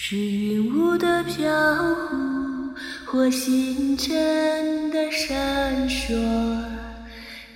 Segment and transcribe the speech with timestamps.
[0.00, 1.44] 是云雾的飘
[1.84, 2.72] 忽，
[3.04, 6.14] 或星辰的闪烁。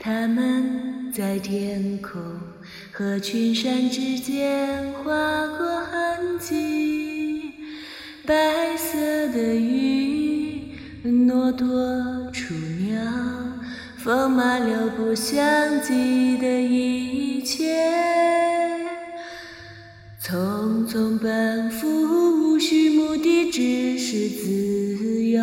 [0.00, 2.18] 它们在天空
[2.90, 5.12] 和群山之间划
[5.58, 7.52] 过痕迹。
[8.26, 8.96] 白色
[9.34, 10.74] 的云，
[11.26, 11.68] 诺多、
[12.32, 13.02] 雏鸟，
[13.98, 15.38] 风马流不相
[15.82, 17.76] 及的一切。
[20.22, 21.99] 匆匆奔赴。
[24.20, 25.40] 是自由。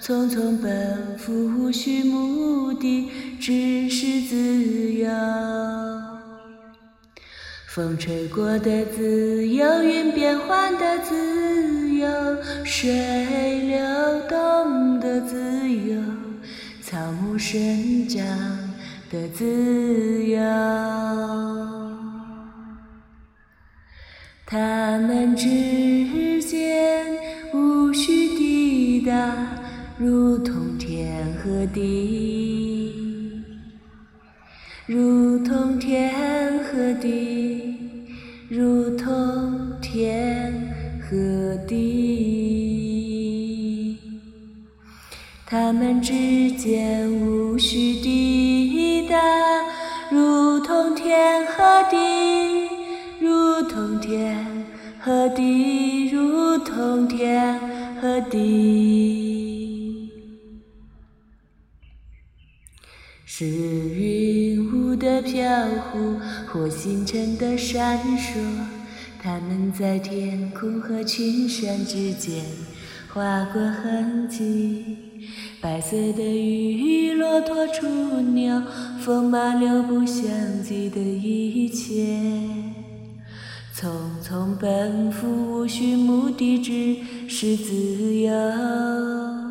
[0.00, 5.10] 匆匆奔赴，无需目的，只是自由。
[7.68, 12.08] 风吹过的自由，云变幻的自由，
[12.64, 13.78] 水流
[14.28, 16.00] 动的自由，
[16.82, 18.24] 草木生长
[19.10, 20.40] 的自由。
[24.44, 26.71] 他们之间
[29.02, 29.34] 抵达，
[29.98, 32.94] 如同天和地，
[34.86, 37.74] 如同天和地，
[38.48, 40.52] 如同天
[41.00, 42.78] 和地。
[45.46, 49.18] 他们之间无需抵达，
[50.10, 51.96] 如同天和地。
[63.34, 68.38] 是云雾的飘忽，或星辰的闪烁。
[69.18, 72.44] 它们在天空和群山之间
[73.08, 74.98] 划过痕迹。
[75.62, 78.62] 白色的雨，骆驼、雏鸟，
[79.00, 82.18] 风马牛不相及的一切。
[83.74, 83.88] 匆
[84.22, 89.41] 匆奔赴，无需目的，只是自由。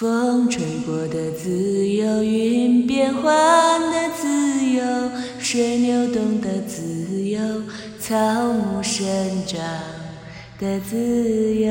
[0.00, 4.82] 风吹过的自由，云变幻的自由，
[5.38, 7.38] 水流动的自由，
[7.98, 8.16] 草
[8.50, 9.04] 木生
[9.46, 9.60] 长
[10.58, 11.70] 的自由。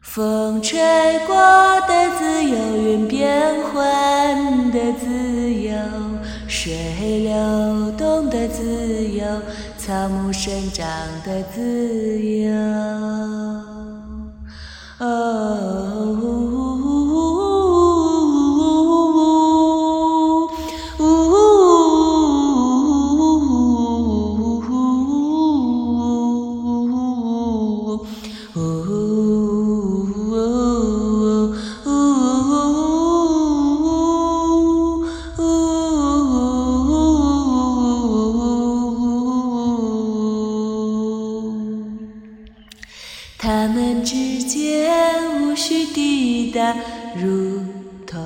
[0.00, 0.78] 风吹
[1.26, 1.34] 过
[1.88, 5.76] 的自由，云变幻的自由。
[6.46, 9.26] 水流动的自由，
[9.76, 10.86] 草木生长
[11.24, 13.65] 的自由。
[15.26, 15.65] love.
[43.46, 44.90] 他们之间
[45.40, 46.76] 无需抵达，
[47.14, 47.60] 如
[48.04, 48.20] 同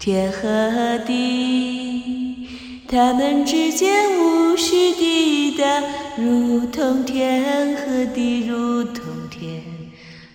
[0.00, 2.48] 天和地。
[2.88, 5.82] 他们之间无需抵达，
[6.16, 9.62] 如同天和地，如同天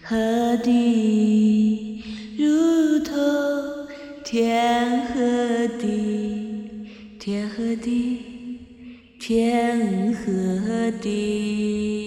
[0.03, 2.03] 和地，
[2.37, 3.17] 如同
[4.23, 6.85] 天和地，
[7.19, 8.19] 天和地，
[9.19, 12.02] 天和地。